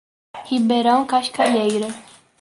[0.49, 1.89] Ribeirão Cascalheira